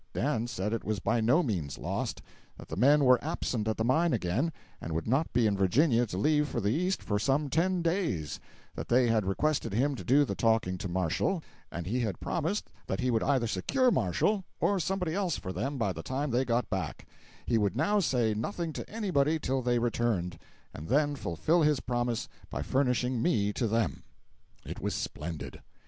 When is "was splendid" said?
24.81-25.61